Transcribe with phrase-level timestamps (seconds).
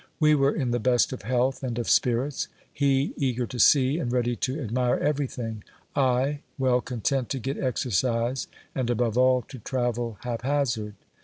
[0.19, 4.11] We were in the best of health and of spirits: he, eager to see and
[4.11, 5.63] ready to admire everything;
[5.95, 10.95] I, well content to get exercise and, above all, to travel haphazard.